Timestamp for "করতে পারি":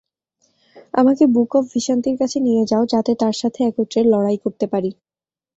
4.37-4.91